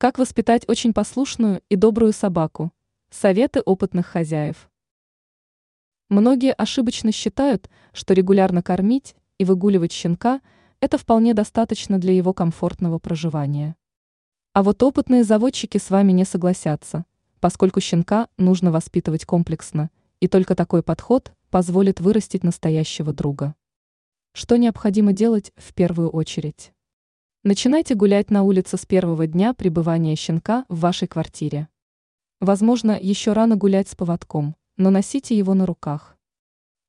Как 0.00 0.18
воспитать 0.18 0.66
очень 0.66 0.94
послушную 0.94 1.60
и 1.68 1.76
добрую 1.76 2.14
собаку? 2.14 2.72
Советы 3.10 3.60
опытных 3.60 4.06
хозяев. 4.06 4.70
Многие 6.08 6.54
ошибочно 6.54 7.12
считают, 7.12 7.68
что 7.92 8.14
регулярно 8.14 8.62
кормить 8.62 9.14
и 9.36 9.44
выгуливать 9.44 9.92
щенка– 9.92 10.40
это 10.80 10.96
вполне 10.96 11.34
достаточно 11.34 11.98
для 11.98 12.14
его 12.14 12.32
комфортного 12.32 12.98
проживания. 12.98 13.76
А 14.54 14.62
вот 14.62 14.82
опытные 14.82 15.22
заводчики 15.22 15.76
с 15.76 15.90
вами 15.90 16.12
не 16.12 16.24
согласятся, 16.24 17.04
поскольку 17.38 17.82
щенка 17.82 18.28
нужно 18.38 18.72
воспитывать 18.72 19.26
комплексно, 19.26 19.90
и 20.18 20.28
только 20.28 20.54
такой 20.54 20.82
подход 20.82 21.34
позволит 21.50 22.00
вырастить 22.00 22.42
настоящего 22.42 23.12
друга. 23.12 23.54
Что 24.32 24.56
необходимо 24.56 25.12
делать 25.12 25.52
в 25.56 25.74
первую 25.74 26.08
очередь? 26.08 26.72
Начинайте 27.42 27.94
гулять 27.94 28.30
на 28.30 28.42
улице 28.42 28.76
с 28.76 28.84
первого 28.84 29.26
дня 29.26 29.54
пребывания 29.54 30.14
щенка 30.14 30.66
в 30.68 30.80
вашей 30.80 31.08
квартире. 31.08 31.68
Возможно, 32.38 32.98
еще 33.00 33.32
рано 33.32 33.56
гулять 33.56 33.88
с 33.88 33.94
поводком, 33.94 34.56
но 34.76 34.90
носите 34.90 35.34
его 35.38 35.54
на 35.54 35.64
руках. 35.64 36.18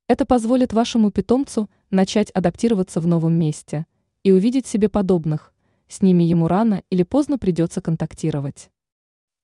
Это 0.10 0.26
позволит 0.26 0.74
вашему 0.74 1.10
питомцу 1.10 1.70
начать 1.90 2.32
адаптироваться 2.32 3.00
в 3.00 3.08
новом 3.08 3.32
месте 3.32 3.86
и 4.24 4.34
увидеть 4.34 4.68
себе 4.68 4.90
подобных, 4.90 5.54
с 5.88 6.02
ними 6.02 6.24
ему 6.24 6.50
рано 6.50 6.84
или 6.90 7.04
поздно 7.04 7.38
придется 7.38 7.80
контактировать. 7.80 8.72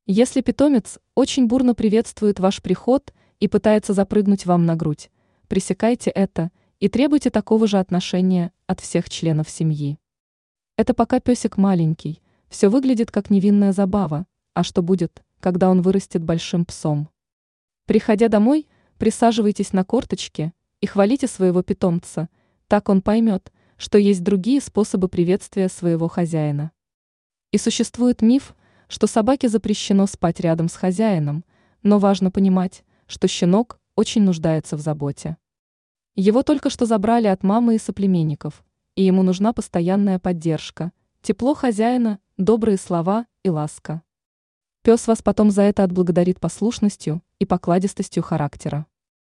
Если 0.08 0.42
питомец 0.42 1.00
очень 1.16 1.48
бурно 1.48 1.74
приветствует 1.74 2.42
ваш 2.42 2.62
приход 2.62 3.14
и 3.40 3.48
пытается 3.48 3.94
запрыгнуть 3.94 4.46
вам 4.46 4.66
на 4.66 4.76
грудь, 4.76 5.10
пресекайте 5.48 6.10
это 6.10 6.52
и 6.82 6.90
требуйте 6.90 7.30
такого 7.30 7.66
же 7.66 7.80
отношения 7.80 8.52
от 8.66 8.82
всех 8.82 9.10
членов 9.10 9.50
семьи. 9.50 9.98
Это 10.78 10.94
пока 10.94 11.20
песик 11.20 11.58
маленький, 11.58 12.22
все 12.50 12.70
выглядит 12.70 13.10
как 13.10 13.32
невинная 13.32 13.72
забава, 13.72 14.28
а 14.54 14.64
что 14.64 14.84
будет, 14.84 15.24
когда 15.40 15.72
он 15.72 15.82
вырастет 15.82 16.24
большим 16.24 16.66
псом? 16.66 17.10
Приходя 17.88 18.28
домой, 18.28 18.68
присаживайтесь 19.00 19.74
на 19.74 19.84
корточки 19.84 20.54
и 20.80 20.86
хвалите 20.86 21.26
своего 21.26 21.64
питомца, 21.64 22.30
так 22.68 22.90
он 22.90 23.02
поймет, 23.02 23.52
что 23.78 23.98
есть 23.98 24.24
другие 24.24 24.62
способы 24.62 25.10
приветствия 25.10 25.68
своего 25.68 26.08
хозяина. 26.08 26.72
И 27.52 27.58
существует 27.58 28.22
миф, 28.22 28.56
что 28.88 29.08
собаке 29.08 29.50
запрещено 29.50 30.06
спать 30.06 30.40
рядом 30.42 30.70
с 30.70 30.76
хозяином, 30.76 31.44
но 31.82 31.98
важно 31.98 32.30
понимать, 32.30 32.84
что 33.08 33.28
щенок 33.28 33.80
очень 33.96 34.22
нуждается 34.22 34.78
в 34.78 34.82
заботе. 34.82 35.38
Его 36.14 36.44
только 36.44 36.70
что 36.70 36.86
забрали 36.86 37.26
от 37.26 37.42
мамы 37.42 37.78
и 37.78 37.80
соплеменников, 37.80 38.64
и 38.98 39.04
ему 39.04 39.22
нужна 39.22 39.54
постоянная 39.54 40.18
поддержка, 40.18 40.92
тепло 41.22 41.54
хозяина, 41.54 42.20
добрые 42.36 42.78
слова 42.78 43.28
и 43.44 43.50
ласка. 43.50 44.02
Пес 44.82 45.06
вас 45.06 45.22
потом 45.22 45.52
за 45.52 45.62
это 45.62 45.84
отблагодарит 45.84 46.40
послушностью 46.40 47.22
и 47.38 47.46
покладистостью 47.46 48.24
характера. 48.24 48.88